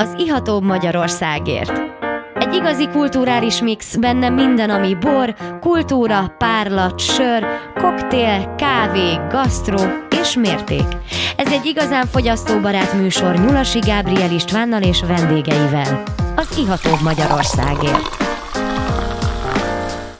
[0.00, 1.72] az ihatóbb Magyarországért.
[2.34, 9.78] Egy igazi kulturális mix, benne minden, ami bor, kultúra, párlat, sör, koktél, kávé, gasztró
[10.20, 10.86] és mérték.
[11.36, 16.02] Ez egy igazán fogyasztóbarát műsor Nyulasi Gábriel Istvánnal és vendégeivel.
[16.36, 18.28] Az ihatóbb Magyarországért.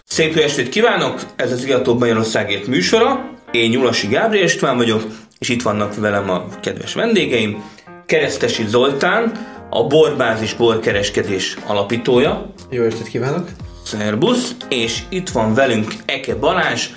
[0.05, 1.21] Szép jó estét kívánok!
[1.37, 3.31] Ez az Ihatóbb Magyarországért műsora.
[3.51, 5.03] Én Nyulasi Gábriel István vagyok,
[5.39, 7.62] és itt vannak velem a kedves vendégeim.
[8.07, 9.33] Keresztesi Zoltán,
[9.71, 12.52] a Borbázis borkereskedés alapítója.
[12.70, 13.48] Jó estét kívánok!
[13.84, 14.56] Szerbusz!
[14.69, 16.88] És itt van velünk Eke Balázs,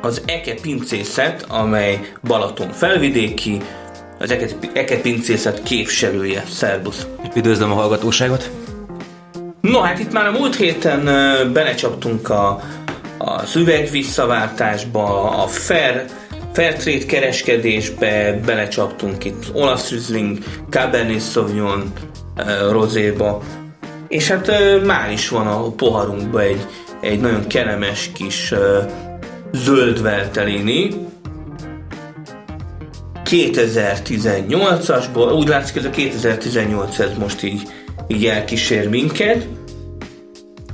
[0.00, 3.60] az Eke Pincészet, amely Balaton felvidéki,
[4.18, 6.44] az Eke, Eke Pincészet képviselője.
[6.48, 7.06] Szerbusz!
[7.36, 8.50] Üdvözlöm a hallgatóságot!
[9.60, 11.04] No, hát itt már a múlt héten
[11.52, 12.60] belecsaptunk a,
[13.18, 16.04] a szüveg visszaváltásba, a fair,
[16.52, 20.38] fair trade kereskedésbe, belecsaptunk itt olasz Riesling,
[20.70, 21.92] Cabernet Sauvignon,
[22.70, 23.42] rozéba,
[24.08, 24.50] és hát
[24.84, 26.66] már is van a poharunkban egy,
[27.00, 28.54] egy nagyon kellemes kis
[29.52, 31.08] zöld veltelini,
[33.30, 37.62] 2018-asból, úgy látszik ez a 2018 ez most így,
[38.06, 39.46] így elkísér minket,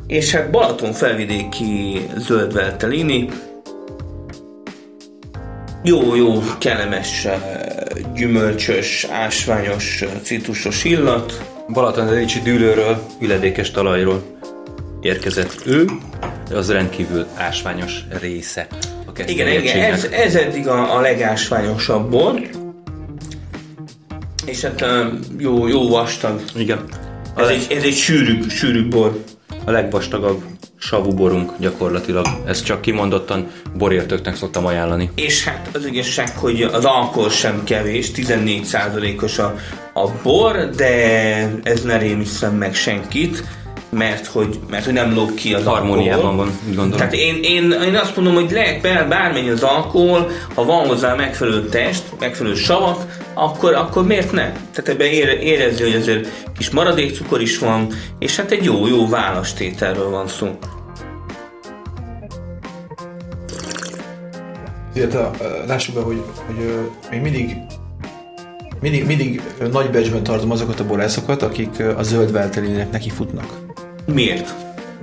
[0.07, 3.29] és hát Balaton felvidéki zöld veltelini,
[5.89, 7.27] jó, jó, kellemes,
[8.15, 11.43] gyümölcsös, ásványos, citrusos illat.
[11.69, 14.23] Balaton Delicsi dűlőről, üledékes talajról
[15.01, 15.87] érkezett ő,
[16.51, 18.67] az rendkívül ásványos része
[19.07, 22.41] a Igen, igen ez, ez eddig a, a legásványosabb bor.
[24.47, 24.85] És hát
[25.39, 26.43] jó, jó vastag.
[26.57, 26.85] Igen.
[27.37, 29.23] Ez, egy, ez egy sűrű, sűrű bor.
[29.65, 30.43] A legvastagabb
[30.79, 32.27] savú borunk gyakorlatilag.
[32.47, 35.11] Ezt csak kimondottan borértőknek szoktam ajánlani.
[35.15, 39.55] És hát az igazság, hogy az alkohol sem kevés, 14%-os a,
[39.95, 40.93] a bor, de
[41.63, 43.45] ez ne rémisszem meg senkit
[43.91, 46.37] mert hogy, mert hogy nem lóg ki az Harmóniában alkohol.
[46.37, 46.91] van, gondolom.
[46.91, 51.69] Tehát én, én, én azt mondom, hogy lehet bármennyi az alkohol, ha van hozzá megfelelő
[51.69, 54.53] test, megfelelő savak, akkor, akkor miért ne?
[54.53, 56.29] Tehát ebben ére, érezi, hogy azért
[56.59, 57.87] kis maradékcukor is van,
[58.19, 60.59] és hát egy jó, jó válastételről van szó.
[64.95, 65.31] Illetve
[65.67, 66.79] lássuk be, hogy, hogy
[67.11, 67.57] még mindig
[68.81, 72.33] mindig, mindig nagy becsben tartom azokat a borászokat, akik a zöld
[72.91, 73.66] neki futnak.
[74.13, 74.55] Miért?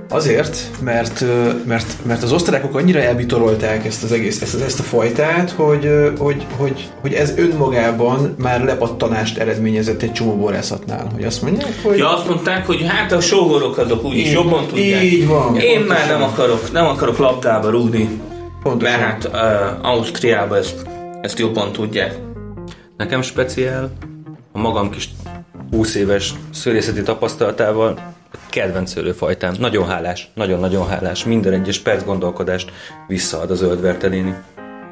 [0.08, 1.24] Azért, mert,
[1.66, 6.46] mert, mert az osztrákok annyira elbitorolták ezt az egész, ezt, ezt a fajtát, hogy, hogy,
[6.56, 11.06] hogy, hogy ez önmagában már lepattanást eredményezett egy csomó borászatnál.
[11.14, 11.98] Hogy azt mondják, hogy...
[11.98, 15.02] Ja, azt mondták, hogy hát a sógorok azok úgyis jobban tudják.
[15.02, 15.56] Így van.
[15.56, 15.86] Én pontosan.
[15.86, 18.08] már nem akarok, nem akarok labdába rúgni.
[18.62, 18.98] Pontosan.
[18.98, 20.86] Mert hát uh, Ausztriában ezt,
[21.20, 22.18] ezt jobban tudják.
[22.96, 23.92] Nekem speciál
[24.52, 25.08] a magam kis
[25.70, 28.13] 20 éves szőlészeti tapasztalatával
[28.50, 29.54] kedvenc szőlőfajtám.
[29.58, 31.24] Nagyon hálás, nagyon-nagyon hálás.
[31.24, 32.72] Minden egyes perc gondolkodást
[33.06, 34.34] visszaad a zöld verteléni.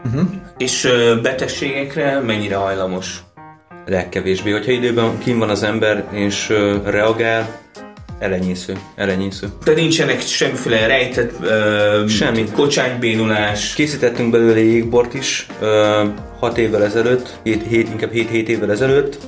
[0.05, 0.29] Uh-huh.
[0.59, 3.23] És uh, betegségekre mennyire hajlamos?
[3.87, 4.51] Legkevésbé.
[4.51, 7.61] Hogyha időben kim van az ember és uh, reagál,
[8.19, 9.47] elenyésző, elenyésző.
[9.65, 12.45] De nincsenek semmiféle rejtett uh, Semmi.
[12.53, 13.75] kocsánybénulás.
[13.75, 19.19] Készítettünk belőle jégbort is uh, 6 évvel ezelőtt, 7, 7, inkább 7-7 évvel ezelőtt,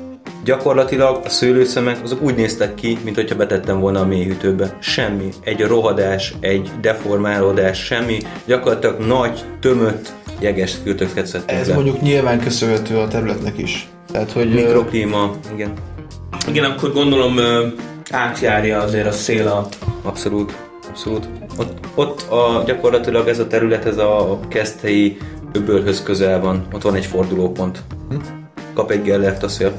[0.45, 4.77] Gyakorlatilag a szőlőszemek azok úgy néztek ki, mint hogyha betettem volna a mélyhűtőbe.
[4.79, 5.29] Semmi.
[5.41, 8.19] Egy rohadás, egy deformálódás, semmi.
[8.47, 11.75] Gyakorlatilag nagy, tömött, jeges fürtöket szedtek Ez le.
[11.75, 13.89] mondjuk nyilván köszönhető a területnek is.
[14.13, 15.73] Tehát, hogy Mikroklíma, igen.
[16.49, 17.39] Igen, akkor gondolom
[18.11, 19.69] átjárja azért a szél a...
[20.03, 20.57] Abszolút,
[20.89, 21.29] abszolút.
[21.57, 25.17] Ott, ott a, gyakorlatilag ez a terület, ez a keszthelyi
[25.53, 26.67] öbölhöz közel van.
[26.73, 27.83] Ott van egy fordulópont.
[28.09, 28.17] Hm?
[28.75, 29.73] Kap egy gellert a szél.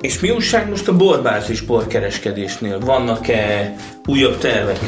[0.00, 2.78] És mi újság most a borbázis borkereskedésnél?
[2.78, 3.74] Vannak-e
[4.06, 4.78] újabb tervek?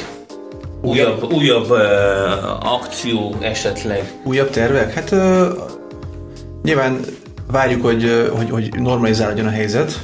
[0.82, 4.12] Újabb, újabb, újabb uh, akció esetleg?
[4.24, 4.92] Újabb tervek?
[4.92, 5.46] Hát uh,
[6.62, 7.00] nyilván
[7.50, 10.00] várjuk, hogy, uh, hogy, hogy normalizálódjon a helyzet.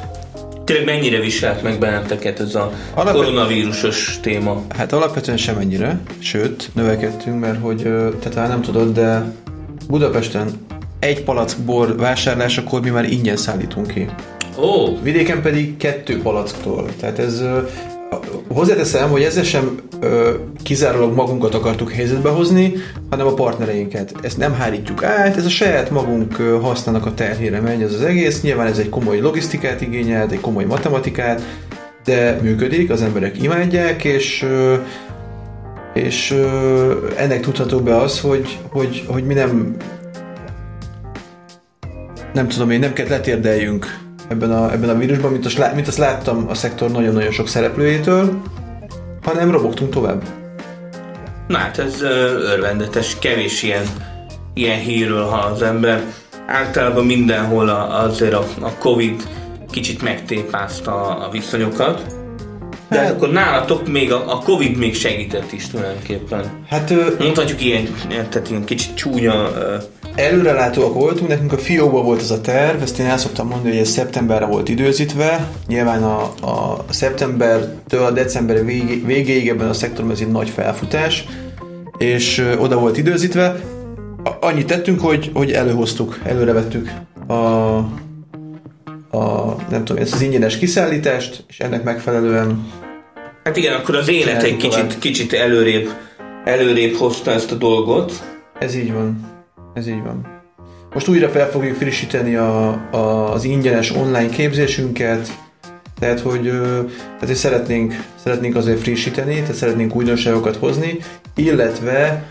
[0.64, 3.14] Tényleg mennyire viselt meg benneteket ez a Alapvet...
[3.14, 4.62] koronavírusos téma?
[4.76, 7.82] Hát alapvetően semennyire, sőt, növekedtünk, mert hogy,
[8.20, 9.32] te talán nem tudod, de
[9.88, 10.50] Budapesten
[10.98, 14.08] egy palack bor vásárlásakor mi már ingyen szállítunk ki.
[14.56, 15.02] Oh.
[15.02, 16.88] Vidéken pedig kettő palacktól.
[17.00, 17.42] Tehát ez
[18.48, 22.72] hozzáteszem, hogy ezzel sem ö, kizárólag magunkat akartuk helyzetbe hozni,
[23.10, 24.14] hanem a partnereinket.
[24.22, 28.42] Ezt nem hárítjuk át, ez a saját magunk használnak a terhére megy ez az egész.
[28.42, 31.42] Nyilván ez egy komoly logisztikát igényelt, egy komoly matematikát,
[32.04, 34.74] de működik, az emberek imádják, és ö,
[35.94, 39.76] és ö, ennek tudható be az, hogy, hogy, hogy mi nem
[42.32, 45.98] nem tudom én, nem kell letérdeljünk ebben a, ebben a vírusban, mint azt, mint azt
[45.98, 48.42] láttam a szektor nagyon-nagyon sok szereplőjétől,
[49.22, 50.22] hanem robogtunk tovább.
[51.46, 52.08] Na hát ez ö,
[52.52, 53.84] örvendetes, kevés ilyen,
[54.54, 56.02] ilyen hírről hall az ember.
[56.46, 59.28] Általában mindenhol a, azért a, a Covid
[59.70, 62.14] kicsit megtépázta a viszonyokat.
[62.88, 66.44] De hát, akkor nálatok még a, a Covid még segített is tulajdonképpen.
[66.68, 69.76] Hát ö, Mondhatjuk ilyen, tehát ilyen kicsit csúnya ö,
[70.14, 73.80] előrelátóak voltunk, nekünk a fiókban volt ez a terv, ezt én el szoktam mondani, hogy
[73.80, 75.48] ez szeptemberre volt időzítve.
[75.66, 81.24] Nyilván a, a szeptembertől a december végé, végéig ebben a szektorban ez egy nagy felfutás,
[81.98, 83.60] és oda volt időzítve.
[84.40, 86.90] Annyit tettünk, hogy, hogy előhoztuk, előrevettük
[87.26, 87.34] a,
[89.16, 92.66] a, nem tudom, ezt az ingyenes kiszállítást, és ennek megfelelően
[93.44, 95.88] Hát igen, akkor az élet egy kicsit, kicsit előrébb,
[96.44, 98.22] előrébb hozta ezt a dolgot.
[98.58, 99.33] Ez így van.
[99.74, 100.42] Ez így van.
[100.92, 105.28] Most újra fel fogjuk frissíteni a, a, az ingyenes online képzésünket,
[105.98, 106.50] tehát hogy,
[107.20, 110.98] tehát, szeretnénk, szeretnénk azért frissíteni, tehát szeretnénk újdonságokat hozni,
[111.34, 112.24] illetve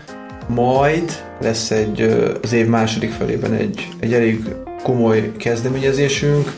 [0.46, 2.00] majd lesz egy,
[2.42, 4.44] az év második felében egy, egy elég
[4.82, 6.52] komoly kezdeményezésünk.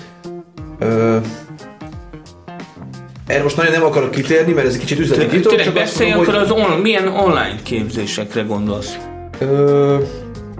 [3.26, 6.34] Erre most nagyon nem akarok kitérni, mert ez egy kicsit üzleti titok, Tényleg beszélj, akkor
[6.34, 8.96] az on, milyen online képzésekre gondolsz?
[9.38, 9.96] ö,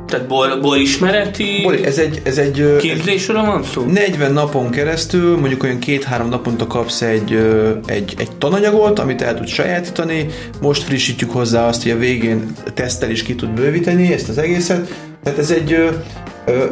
[0.07, 3.83] Tehát bor, bor ismereti Bori, ez egy, ez egy képzésről van szó?
[3.83, 7.33] 40 napon keresztül, mondjuk olyan két-három naponta kapsz egy,
[7.87, 10.27] egy, egy tananyagot, amit el tudsz sajátítani.
[10.61, 14.95] Most frissítjük hozzá azt, hogy a végén tesztel is ki tud bővíteni ezt az egészet.
[15.23, 15.89] Tehát ez egy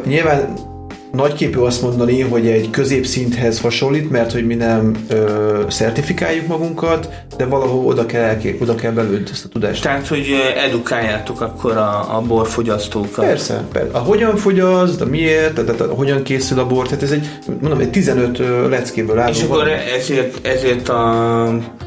[0.05, 0.73] nyilván
[1.15, 7.45] nagyképű azt mondani, hogy egy középszinthez hasonlít, mert hogy mi nem ö, szertifikáljuk magunkat, de
[7.45, 9.81] valahol oda kell, elké, oda kell belőtt ezt a tudást.
[9.81, 10.25] Tehát, hogy
[10.67, 13.25] edukáljátok akkor a, a borfogyasztókat.
[13.25, 13.97] Persze, persze.
[13.97, 17.29] A hogyan fogyaszt, a miért, tehát a, hogyan készül a bor, tehát ez egy,
[17.61, 19.67] mondom, egy 15 ö, leckéből álló És akkor
[19.97, 21.83] ezért, ezért a...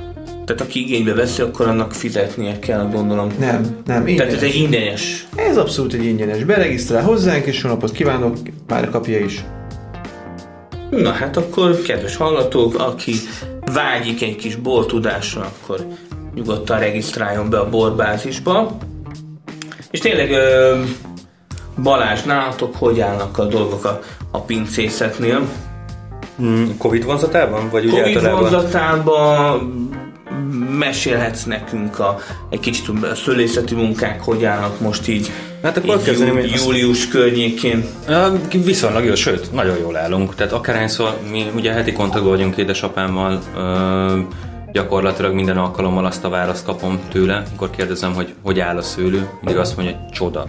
[0.49, 3.29] Tehát aki igénybe veszi, akkor annak fizetnie kell, gondolom.
[3.39, 4.35] Nem, nem, Tehát ingyenes.
[4.35, 5.27] ez egy ingyenes.
[5.37, 6.45] Ez abszolút egy ingyenes.
[6.45, 8.37] Beregisztrál hozzánk, és jó napot kívánok,
[8.69, 9.45] már kapja is.
[10.91, 13.13] Na hát akkor, kedves hallgatók, aki
[13.75, 15.87] vágyik egy kis bortudásra, akkor
[16.35, 18.79] nyugodtan regisztráljon be a borbázisba.
[19.91, 20.31] És tényleg
[21.83, 25.49] Balázs, nálatok hogy állnak a dolgok a, a pincészetnél?
[26.37, 27.71] Hmm, Covid vonzatában?
[27.71, 28.41] Vagy úgy Covid általában?
[28.41, 29.88] vonzatában
[30.79, 32.19] mesélhetsz nekünk a,
[32.51, 35.31] egy kicsit a szülészeti munkák hogy állnak most így,
[35.63, 37.85] Hát akkor így kezdeném, jú, hogy azt- július környékén.
[38.65, 40.35] Viszonylag jó, sőt, nagyon jól állunk.
[40.35, 44.19] Tehát akárhányszor mi ugye heti kontaktban vagyunk édesapámmal, ö,
[44.73, 49.29] gyakorlatilag minden alkalommal azt a választ kapom tőle, amikor kérdezem, hogy hogy áll a szőlő,
[49.41, 50.47] mindig azt mondja, hogy csoda.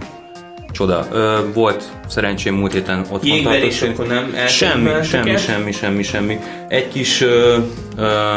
[0.72, 1.06] Csoda.
[1.12, 6.38] Ö, volt szerencsém múlt héten ott Jégverés, amikor nem Semmi, semmi, semmi, semmi, semmi.
[6.68, 7.56] Egy kis ö,
[7.96, 8.34] ö,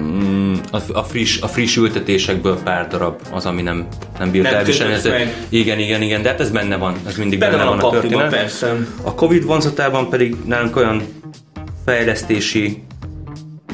[0.00, 3.86] mm, a, a, friss, a friss ültetésekből pár darab az, ami nem,
[4.18, 4.92] nem bírt elviselni.
[4.92, 5.08] Ez-.
[5.48, 6.94] Igen, igen, igen, de hát ez benne van.
[7.06, 8.30] Ez mindig Benne benne, van a van a történet.
[8.30, 8.76] persze.
[9.02, 11.02] A Covid vonzatában pedig nálunk olyan
[11.84, 12.82] fejlesztési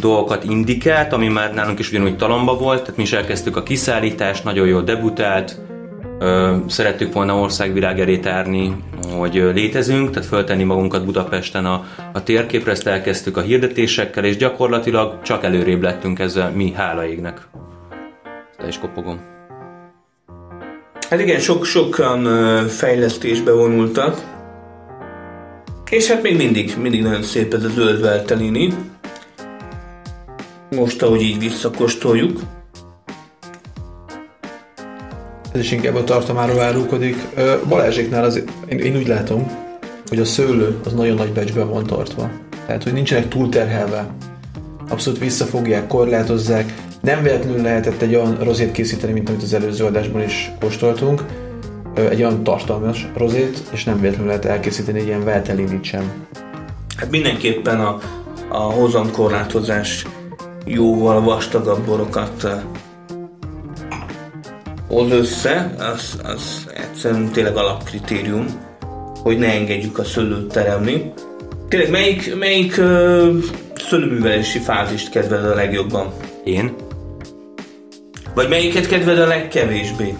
[0.00, 4.44] dolgokat indikált, ami már nálunk is ugyanúgy talomba volt, tehát mi is elkezdtük a kiszállítást,
[4.44, 5.71] nagyon jól debutált, Ö,
[6.66, 8.76] szerettük volna országvilág elé tárni,
[9.16, 15.22] hogy létezünk, tehát föltenni magunkat Budapesten a, a térképre, ezt elkezdtük a hirdetésekkel, és gyakorlatilag
[15.22, 17.41] csak előrébb lettünk ezzel mi, hála égnek.
[18.58, 19.20] Le is kopogom.
[21.10, 22.24] Hát igen, sok, sokan
[22.69, 24.20] fejlesztésbe vonultak.
[25.91, 28.72] És hát még mindig, mindig nagyon szép ez a zöld Veltelini.
[30.70, 32.41] Most, ahogy így visszakóstoljuk.
[35.53, 37.17] Ez is inkább a tartomáról árulkodik.
[37.69, 39.51] Balázséknál az, én, én úgy látom,
[40.09, 42.31] hogy a szőlő az nagyon nagy becsben van tartva.
[42.67, 44.06] Tehát, hogy nincsenek túlterhelve.
[44.89, 46.75] Abszolút visszafogják, korlátozzák.
[47.01, 51.25] Nem véletlenül lehetett egy olyan rozét készíteni, mint amit az előző adásban is kóstoltunk.
[51.94, 56.13] Egy olyan tartalmas rozét, és nem véletlenül lehet elkészíteni egy ilyen Veltelinit sem.
[56.97, 57.99] Hát mindenképpen a,
[58.49, 60.06] a hozamkorlátozás
[60.65, 62.47] jóval vastagabb borokat
[64.93, 68.46] hoz össze, az, az egyszerűen tényleg alapkritérium,
[69.22, 71.13] hogy ne engedjük a szőlőt teremni.
[71.69, 73.29] Tényleg melyik, melyik ö,
[73.89, 76.13] szőlőművelési fázist kedved a legjobban?
[76.44, 76.75] Én?
[78.34, 80.15] Vagy melyiket kedved a legkevésbé?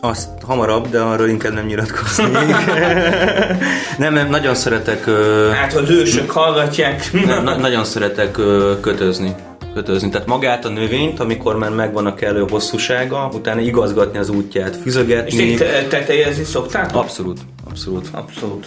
[0.00, 2.30] Azt hamarabb, de arról inkább nem nyilatkoznék.
[3.98, 7.10] nem, nem, nagyon szeretek ö, Hát, ha az ősök hallgatják.
[7.26, 9.34] Na, na, nagyon szeretek ö, kötözni.
[9.74, 10.08] Kötözni.
[10.10, 14.82] Tehát magát a növényt, amikor már megvan a kellő hosszúsága, utána igazgatni az útját, És
[14.82, 15.54] füzögetni.
[15.54, 17.02] te- te- tetejezni szoktátok?
[17.02, 17.40] Abszolút,
[17.70, 18.08] abszolút.
[18.12, 18.66] Abszolút.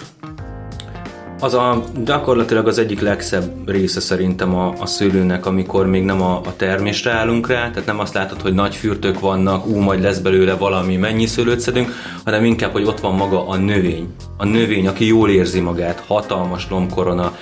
[1.39, 6.35] Az a, gyakorlatilag az egyik legszebb része szerintem a, a szőlőnek, amikor még nem a,
[6.45, 10.17] a termésre állunk rá, tehát nem azt látod, hogy nagy fürtök vannak, ú, majd lesz
[10.17, 11.89] belőle valami, mennyi szőlőt szedünk,
[12.25, 14.07] hanem inkább, hogy ott van maga a növény.
[14.37, 17.37] A növény, aki jól érzi magát, hatalmas lombkorona,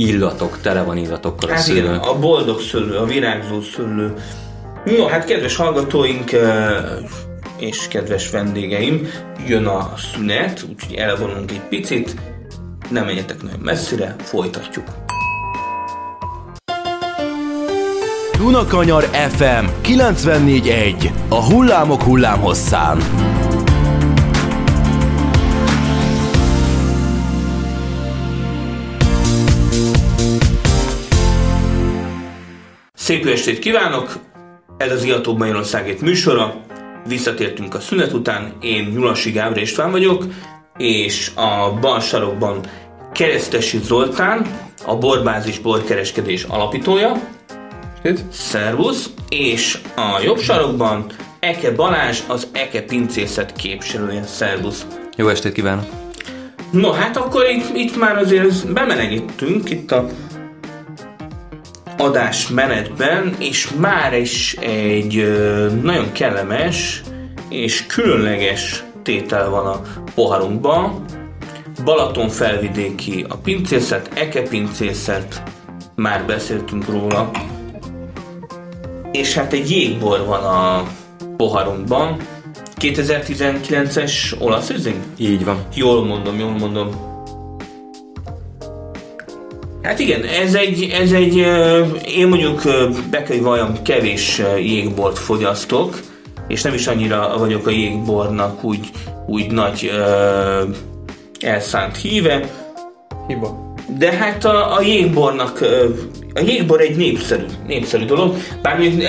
[0.00, 4.14] illatok, tele van illatokkal a Hát igen, a boldog szőlő, a virágzó szőlő.
[4.84, 6.30] No, hát kedves hallgatóink
[7.58, 9.08] és kedves vendégeim,
[9.46, 12.14] jön a szünet, úgyhogy elvonunk egy picit,
[12.90, 14.84] nem menjetek nagyon messzire, folytatjuk.
[18.36, 22.98] Dunakanyar FM 94.1 A hullámok hullámhosszán
[33.10, 34.18] Szép jó estét kívánok!
[34.76, 36.54] Ez az Iató Magyarországét műsora.
[37.06, 38.52] Visszatértünk a szünet után.
[38.60, 40.24] Én Nyulasi Gábor István vagyok,
[40.78, 42.60] és a bal sarokban
[43.12, 44.46] Keresztesi Zoltán,
[44.86, 47.12] a Borbázis Borkereskedés alapítója.
[48.04, 48.32] Itt?
[48.32, 49.10] Szervusz!
[49.28, 51.06] És a jobb sarokban
[51.40, 54.22] Eke Balázs, az Eke Pincészet képviselője.
[54.22, 54.86] Szervusz!
[55.16, 55.84] Jó estét kívánok!
[56.70, 60.06] No, hát akkor itt, itt már azért bemelegítünk itt a
[62.00, 65.32] adás menetben, és már is egy
[65.82, 67.02] nagyon kellemes
[67.48, 69.80] és különleges tétel van a
[70.14, 71.04] poharunkban.
[71.84, 75.42] Balaton felvidéki a pincészet, Eke pincészet,
[75.94, 77.30] már beszéltünk róla.
[79.12, 80.82] És hát egy jégbor van a
[81.36, 82.16] poharunkban.
[82.80, 85.00] 2019-es olasz üzing?
[85.16, 85.64] Így van.
[85.74, 87.09] Jól mondom, jól mondom.
[89.90, 91.36] Hát igen, ez egy, ez egy
[92.16, 92.62] én mondjuk
[93.10, 96.00] be kell, valljam, kevés jégbort fogyasztok,
[96.48, 98.90] és nem is annyira vagyok a jégbornak úgy,
[99.26, 100.62] úgy nagy ö,
[101.40, 102.50] elszánt híve,
[103.26, 103.74] Hiba.
[103.98, 105.60] de hát a, a jégbornak,
[106.34, 109.04] a jégbor egy népszerű, népszerű dolog, bár még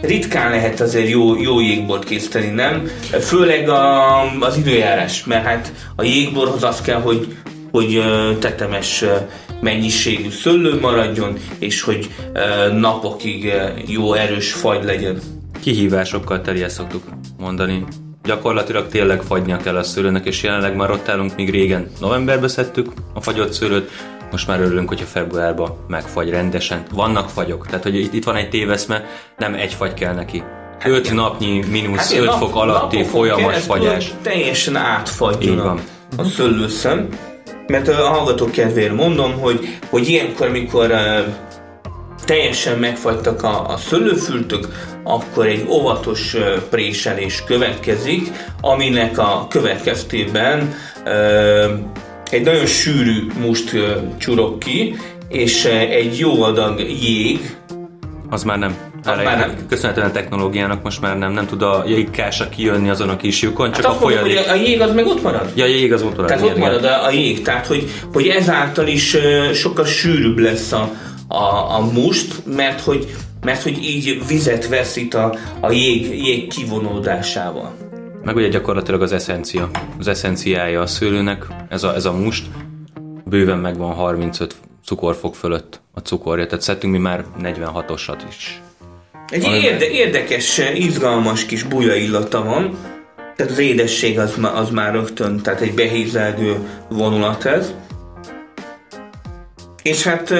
[0.00, 2.90] ritkán lehet azért jó, jó jégbort készíteni, nem?
[3.20, 7.36] Főleg a, az időjárás, mert hát a jégborhoz az kell, hogy,
[7.70, 8.02] hogy
[8.38, 9.04] tetemes
[9.60, 12.10] mennyiségű szőlő maradjon, és hogy
[12.72, 13.52] napokig
[13.86, 15.20] jó erős fagy legyen.
[15.60, 17.02] Kihívásokkal teli ezt szoktuk
[17.38, 17.84] mondani.
[18.24, 22.92] Gyakorlatilag tényleg fagynia kell a szőlőnek, és jelenleg már ott állunk, míg régen novemberbe szedtük
[23.14, 23.90] a fagyott szőlőt,
[24.30, 26.82] most már örülünk, hogyha februárban megfagy rendesen.
[26.94, 29.04] Vannak fagyok, tehát hogy itt, itt van egy téveszme,
[29.36, 30.42] nem egy fagy kell neki.
[30.84, 31.14] 5 igen.
[31.14, 34.12] napnyi, mínusz ilyen 5 nap- fok alatti keresztül fagyás.
[34.22, 35.76] Teljesen átfagyjon a,
[36.16, 37.08] a szőlőszem.
[37.70, 40.90] Mert a hallgatók kedvéért mondom, hogy, hogy ilyenkor, amikor
[42.24, 44.68] teljesen megfagytak a, a szőlőfültök,
[45.04, 46.36] akkor egy óvatos
[46.70, 50.74] préselés következik, aminek a következtében
[52.30, 53.76] egy nagyon sűrű must
[54.18, 54.96] csurog ki,
[55.28, 57.56] és egy jó adag jég,
[58.30, 58.89] Az már nem.
[59.04, 59.66] Az már nem.
[59.68, 63.72] Köszönhetően a technológiának most már nem, nem tud a jégkása kijönni azon a kis lyukon,
[63.72, 64.38] csak hát a folyadék.
[64.38, 65.52] a, a jég az meg ott marad.
[65.54, 69.14] Ja, jég az ott Tehát ott marad a, a jég, tehát hogy, hogy ezáltal is
[69.14, 70.90] ö, sokkal sűrűbb lesz a,
[71.28, 73.14] a, a must, mert hogy,
[73.44, 77.74] mert hogy így vizet veszít a, a jég, jég kivonódásával.
[78.24, 82.46] Meg ugye gyakorlatilag az eszencia, az eszenciája a szőlőnek, ez a, ez a must,
[83.24, 84.54] bőven megvan 35
[84.84, 88.62] cukorfok fölött a cukorja, tehát szedtünk mi már 46-osat is.
[89.30, 92.78] Egy érde, érdekes, izgalmas kis buja illata van,
[93.36, 96.56] tehát az édesség az, az már rögtön, tehát egy behízelgő
[96.88, 97.74] vonulat ez.
[99.82, 100.32] És hát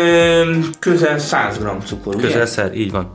[0.79, 2.27] közel 100 g cukor, ugye?
[2.27, 3.13] Közel szer, így van.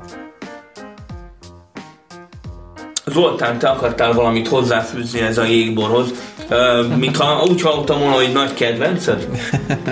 [3.05, 6.13] Zoltán, te akartál valamit hozzáfűzni ez a jégborhoz,
[6.49, 9.27] Ö, mintha úgy hallottam volna, hogy nagy kedvenced?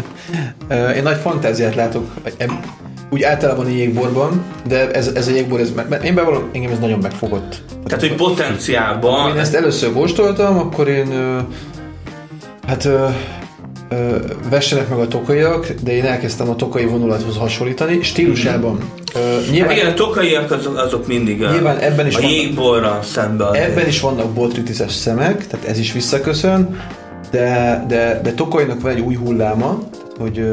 [0.96, 2.14] Én nagy fantáziát látok
[3.14, 6.80] úgy általában a jégborban, de ez, ez a jégbor, ez, mert én bevallom, engem ez
[6.80, 7.62] nagyon megfogott.
[7.86, 9.30] Tehát, hogy potenciálban...
[9.30, 11.08] Én ezt először kóstoltam, akkor én
[12.68, 12.90] hát
[14.50, 18.78] vessenek meg a tokaiak, de én elkezdtem a tokai vonulathoz hasonlítani, stílusában.
[19.14, 23.00] Hát nyilván, igen, a tokaiak azok, azok mindig a, Nyilván ebben is a van- jégborra
[23.04, 23.70] szembe azért.
[23.70, 26.80] ebben is vannak botritizes szemek, tehát ez is visszaköszön,
[27.32, 29.80] de, de, de tokainak van egy új hulláma,
[30.20, 30.46] hogy,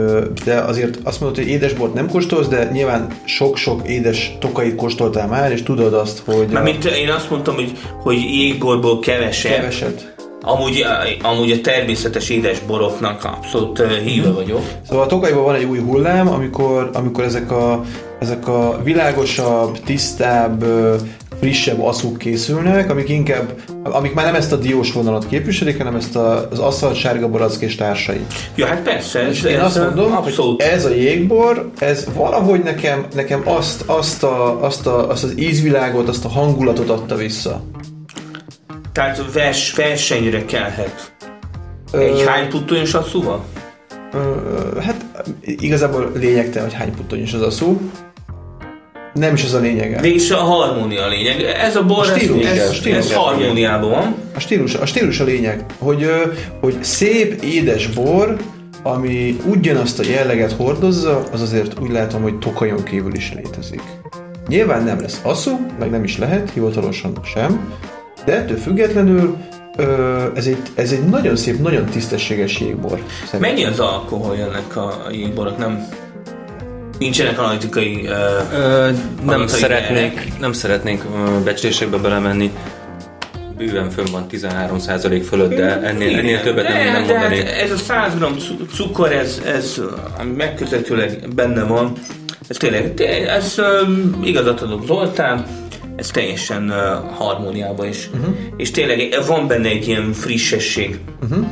[0.45, 5.53] de azért azt mondod, hogy édesbort nem kóstolsz, de nyilván sok-sok édes tokait kóstoltál már,
[5.53, 9.53] és tudod azt, hogy Mert mint én azt mondtam, hogy, hogy jégborból kevesebb.
[9.53, 10.15] keveset.
[10.43, 10.85] Amúgy,
[11.23, 14.61] amúgy a természetes édes boroknak abszolút híve vagyok.
[14.89, 17.85] Szóval a Tokajban van egy új hullám, amikor, amikor ezek, a,
[18.19, 20.65] ezek a világosabb, tisztább,
[21.41, 26.17] frissebb aszuk készülnek, amik inkább amik már nem ezt a diós vonalat képviselik, hanem ezt
[26.17, 28.21] a, az aszfalt sárga barack és társai.
[28.55, 29.29] Ja, hát persze.
[29.29, 30.63] És én azt mondom, abszolút.
[30.63, 35.39] hogy ez a jégbor, ez valahogy nekem, nekem azt, azt, a, azt, a, azt az
[35.39, 37.63] ízvilágot, azt a hangulatot adta vissza.
[38.93, 41.13] Tehát vers, versenyre kelhet.
[41.93, 43.45] Egy hány puttonyos asszúval?
[44.13, 44.19] Ö,
[44.81, 45.05] hát
[45.45, 47.81] igazából lényegtelen, hogy hány puttonyos az a szó.
[49.15, 50.01] Nem is az a lényege.
[50.01, 51.41] Végülis a harmónia a lényeg.
[51.43, 52.99] Ez a bor, A stílus, ez, ez- ez, stílus.
[52.99, 54.15] ez harmóniában van.
[54.35, 56.11] A stílus, a stílus a lényeg, hogy,
[56.61, 58.37] hogy szép, édes bor,
[58.83, 63.83] ami ugyanazt a jelleget hordozza, az azért úgy látom, hogy tokajon kívül is létezik.
[64.49, 67.75] Nyilván nem lesz asszú, meg nem is lehet, hivatalosan sem,
[68.25, 69.37] de ettől függetlenül
[69.77, 73.03] ö, ez egy, ez egy nagyon szép, nagyon tisztességes jégbor.
[73.25, 73.41] Szerintem.
[73.41, 75.59] Mennyi az alkohol ennek a jégborok?
[75.59, 75.89] Nem
[77.01, 77.95] nincsenek analitikai...
[77.95, 78.11] Uh,
[78.55, 78.91] Ö,
[79.25, 80.39] nem, szeretnék, ilyenek.
[80.41, 81.05] nem szeretnénk
[81.45, 82.51] becslésekbe belemenni.
[83.57, 87.49] Bőven fönn van 13% fölött, de ennél, ennél többet nem, nem de mondanék.
[87.49, 89.81] hát ez a 100 g cu- cukor, ez, ez
[90.37, 91.93] megközelítőleg benne van,
[92.49, 95.47] ez tényleg, té- ez um, igazat adok Zoltán,
[95.97, 96.77] ez teljesen uh,
[97.17, 98.11] harmóniában is.
[98.15, 98.35] Uh-huh.
[98.57, 101.47] És tényleg van benne egy ilyen frissesség uh-huh.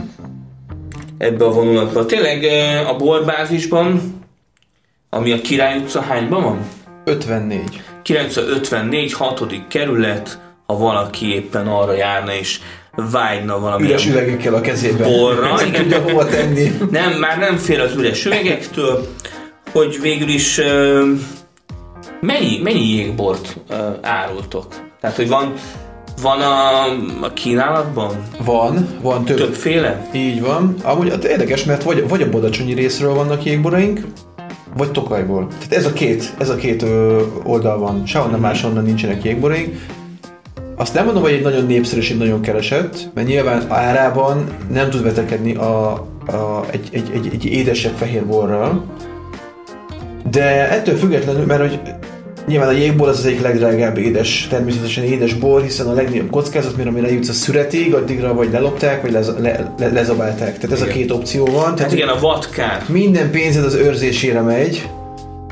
[1.18, 2.06] ebbe a vonulatba.
[2.06, 2.44] Tényleg
[2.88, 4.16] a borbázisban,
[5.10, 6.58] ami a Király utca hányban van?
[7.04, 7.82] 54.
[8.02, 9.44] 954, 6.
[9.68, 12.60] kerület, ha valaki éppen arra járna és
[13.10, 15.08] vágyna valami Üres üvegekkel a kezében.
[15.10, 16.72] Borra, Nem tudja hova tenni.
[16.90, 19.06] nem, már nem fél az üres üvegektől,
[19.72, 20.60] hogy végül is
[22.20, 24.66] mennyi, mennyi jégbort ö, árultok?
[25.00, 25.52] Tehát, hogy van,
[26.22, 26.84] van a,
[27.26, 29.36] a kínálatban Van, van több.
[29.36, 30.08] többféle?
[30.14, 30.74] Így van.
[30.82, 34.00] Amúgy hát érdekes, mert vagy, vagy a bodacsonyi részről vannak jégboraink,
[34.76, 35.46] vagy Tokajból.
[35.46, 38.06] Tehát ez a két, ez a két ö, oldal van.
[38.06, 39.76] Sehonnan máshonnan nincsenek jégboraink.
[40.76, 44.90] Azt nem mondom, hogy egy nagyon népszerű és egy nagyon keresett, mert nyilván árában nem
[44.90, 45.92] tud vetekedni a,
[46.26, 48.84] a, egy, egy, egy, egy édesebb fehér borral.
[50.30, 51.80] De ettől függetlenül, mert hogy
[52.48, 56.76] nyilván a jégbor az az egyik legdrágább édes, természetesen édes bor, hiszen a legnagyobb kockázat,
[56.76, 60.58] mire amire jutsz a szüretig, addigra vagy lelopták, vagy lez, le, le, lezabálták.
[60.58, 60.90] Tehát ez Igen.
[60.90, 61.64] a két opció van.
[61.64, 62.84] Hát Tehát igen, a vatkár.
[62.88, 64.88] minden pénzed az őrzésére megy,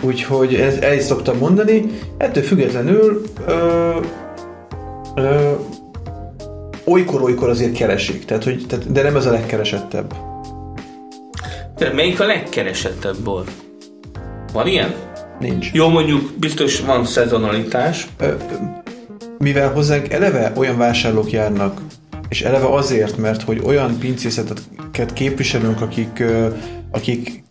[0.02, 1.84] úgyhogy ez, el is szoktam mondani.
[2.18, 3.90] Ettől függetlenül ö,
[5.14, 5.50] ö,
[6.84, 10.14] olykor-olykor azért keresik, tehát, hogy, tehát, de nem ez a legkeresettebb.
[11.76, 13.44] Tehát melyik a legkeresettebb bor?
[14.52, 14.94] Van ilyen?
[15.40, 15.70] Nincs.
[15.72, 18.06] Jó, mondjuk biztos van szezonalitás.
[18.18, 18.32] Ö,
[19.38, 21.80] mivel hozzánk eleve olyan vásárlók járnak,
[22.28, 26.24] és eleve azért, mert hogy olyan pincészeteket képviselünk, akik,
[26.90, 27.42] akik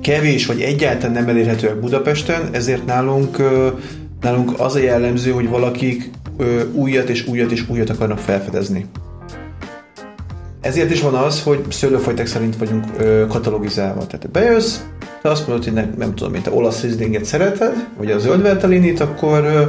[0.00, 3.36] kevés vagy egyáltalán nem elérhetőek Budapesten, ezért nálunk,
[4.20, 6.10] nálunk az a jellemző, hogy valakik
[6.72, 8.86] újat és újat és újat akarnak felfedezni.
[10.64, 14.06] Ezért is van az, hogy szőlőfajták szerint vagyunk ö, katalogizálva.
[14.06, 14.78] Tehát bejössz,
[15.22, 18.42] te azt mondod, hogy nem, nem tudom, mint te olasz rizlinget szereted, vagy a zöld
[18.42, 19.62] veltelinit, akkor ö,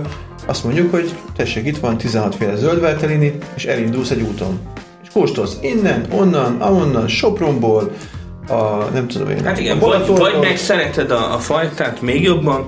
[0.45, 4.59] azt mondjuk, hogy tessék, itt van 16 féle zöld veltelini, és elindulsz egy úton.
[5.03, 7.91] És kóstolsz innen, onnan, amonnan, Sopronból,
[8.47, 9.43] a nem tudom én.
[9.43, 12.65] Hát igen, vagy, vagy megszereted a, a fajtát még jobban,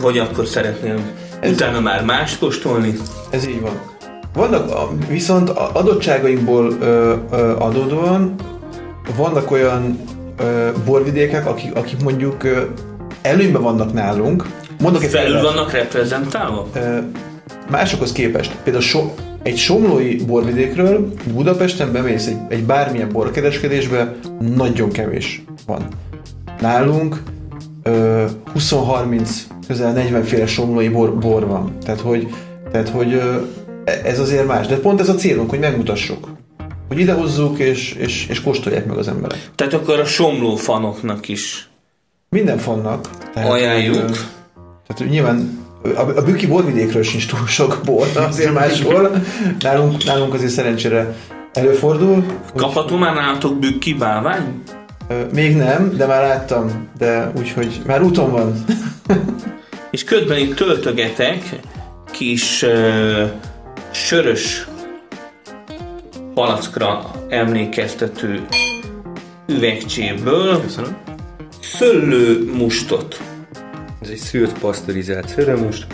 [0.00, 0.98] vagy akkor szeretnél
[1.44, 2.94] utána már más kóstolni.
[3.30, 3.91] Ez így van.
[4.34, 8.34] Vannak a, viszont a adottságainkból ö, ö, adódóan
[9.16, 9.98] vannak olyan
[10.38, 12.60] ö, borvidékek, akik, akik mondjuk ö,
[13.22, 14.46] előnyben vannak nálunk.
[14.80, 15.54] Mondok egy Felül példát.
[15.54, 16.66] vannak reprezentálva?
[16.74, 16.98] Ö,
[17.70, 18.56] másokhoz képest.
[18.62, 19.10] Például so,
[19.42, 24.14] egy somlói borvidékről Budapesten bemész egy, egy bármilyen borkereskedésbe,
[24.56, 25.86] nagyon kevés van.
[26.60, 27.22] Nálunk
[27.82, 28.24] ö,
[28.58, 29.28] 20-30,
[29.66, 31.72] közel 40 féle somlói bor, bor van.
[31.84, 32.28] Tehát, hogy,
[32.70, 33.36] tehát, hogy ö,
[33.84, 34.66] ez azért más.
[34.66, 36.28] De pont ez a célunk, hogy megmutassuk.
[36.88, 39.50] Hogy idehozzuk, és, és, és kóstolják meg az emberek.
[39.54, 41.70] Tehát akkor a somló fanoknak is
[42.28, 43.08] Minden fannak.
[43.34, 44.06] Tehát, ajánljuk.
[44.54, 49.10] Tehát hogy nyilván a, a Büki borvidékről sincs túl sok bor, azért máshol.
[49.60, 51.16] Nálunk, nálunk azért szerencsére
[51.52, 52.24] előfordul.
[52.54, 54.62] Kapható már nálatok bükki bálvány?
[55.32, 58.64] Még nem, de már láttam, de úgyhogy már úton van.
[59.90, 61.60] És közben itt töltögetek
[62.10, 63.30] kis uh,
[63.92, 64.66] sörös
[66.34, 68.46] palackra emlékeztető
[69.46, 70.96] üvegcséből Köszönöm.
[71.60, 73.20] szöllő mustot.
[74.00, 75.86] Ez egy szűrt pasztorizált szörömust.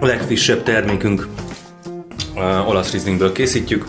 [0.00, 1.28] A legfrissebb termékünk
[2.34, 3.84] uh, olasz rizlingből készítjük,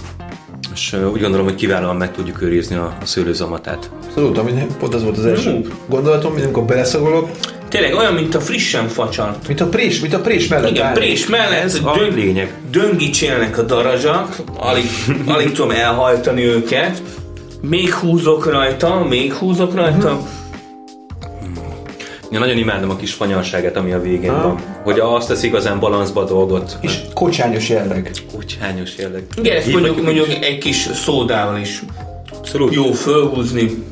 [0.74, 3.92] és uh, úgy gondolom, hogy kiválóan meg tudjuk őrizni a, a szőlőzamatát.
[4.06, 7.30] Abszolút, ami pont az volt az első gondolatom, hogy amikor beleszagolok,
[7.70, 9.48] Tényleg olyan, mint a frissen facsart.
[9.48, 10.98] Mint a prés, mint a prés mellett Igen, állni.
[11.00, 12.54] prés mellett Ez a döng, lényeg.
[12.72, 14.86] döngítsélnek a darazsak, alig,
[15.26, 17.02] alig tudom elhajtani őket.
[17.62, 20.22] Még húzok rajta, még húzok rajta.
[22.32, 24.42] Én nagyon imádom a kis fanyalságát, ami a végén Ha.
[24.42, 24.60] van.
[24.84, 26.78] Hogy azt tesz igazán balanszba a dolgot.
[26.82, 28.12] És kocsányos jelleg.
[28.34, 29.24] Kutyányos jelleg.
[29.38, 31.82] Igen, ezt mondjuk, mondjuk egy kis szódával is
[32.38, 32.74] Abszolút.
[32.74, 33.84] jó fölhúzni.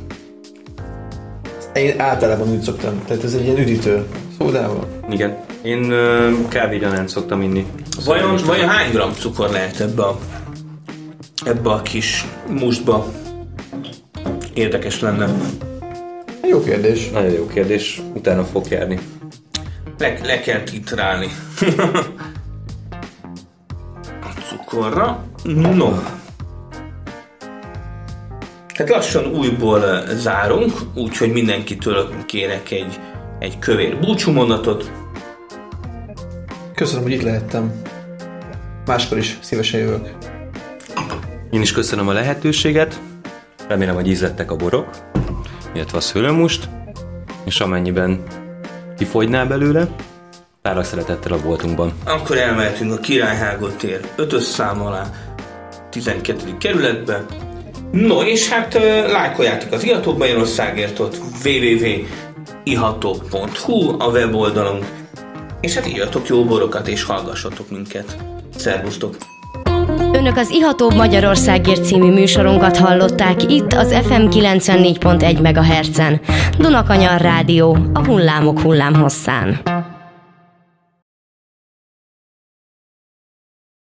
[1.77, 3.03] Én általában úgy szoktam.
[3.07, 4.05] Tehát ez egy ilyen üdítő.
[4.37, 4.87] Szódával.
[5.09, 5.37] Igen.
[5.61, 7.65] Én ö, kávégyanánt szoktam inni.
[8.05, 10.19] Vajon, vajon hány gram cukor lehet ebbe a,
[11.45, 13.11] ebbe a kis mustba?
[14.53, 15.29] Érdekes lenne.
[16.49, 17.09] Jó kérdés.
[17.09, 18.01] Nagyon jó kérdés.
[18.13, 18.99] Utána fog járni.
[19.97, 21.27] Le, le kell titrálni.
[24.21, 25.25] a cukorra.
[25.43, 25.99] No.
[28.77, 32.99] Tehát lassan újból eh, zárunk, úgyhogy mindenkitől kérek egy,
[33.39, 34.91] egy kövér búcsúmondatot.
[36.75, 37.81] Köszönöm, hogy itt lehettem.
[38.85, 40.09] Máskor is szívesen jövök.
[41.51, 43.01] Én is köszönöm a lehetőséget.
[43.67, 44.89] Remélem, hogy ízlettek a borok,
[45.73, 46.69] illetve a szőlőmust,
[47.45, 48.23] és amennyiben
[48.97, 49.87] kifogynál belőle,
[50.61, 51.93] pár szeretettel a boltunkban.
[52.05, 55.09] Akkor elmehetünk a Királyhágó tér 5 szám alá,
[55.89, 56.57] 12.
[56.57, 57.25] kerületbe.
[57.91, 58.73] No, és hát
[59.11, 62.05] lájkoljátok az Iható Magyarországért ott www.iható.hu
[63.99, 64.85] a weboldalunk,
[65.61, 68.17] és hát írjatok jó borokat és hallgassatok minket.
[68.55, 69.15] Szervusztok!
[70.13, 76.21] Önök az Ihatóbb Magyarországért című műsorunkat hallották itt az FM 94.1 MHz-en.
[76.57, 79.59] Dunakanyar Rádió, a hullámok hullámhosszán.